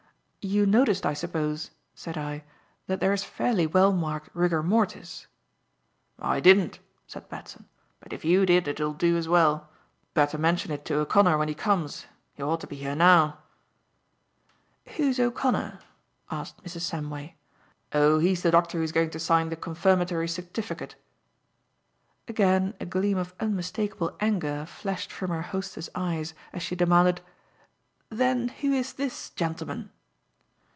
[0.43, 2.43] "You noticed, I suppose," said I,
[2.87, 5.27] "that there is fairly well marked rigor mortis?"
[6.17, 9.69] "I didn't," said Batson, "but if you did it'll do as well.
[10.15, 12.07] Better mention it to O'Connor when he comes.
[12.33, 13.37] He ought to be here now."
[14.97, 15.77] "Who is O'Connor?"
[16.31, 16.89] asked Mrs.
[16.91, 17.35] Samway.
[17.93, 20.95] "Oh, he is the doctor who is going to sign the confirmatory certificate."
[22.27, 27.21] Again a gleam of unmistakable anger flashed from our hostess' eyes as she demanded:
[28.09, 29.91] "Then who is this gentleman?"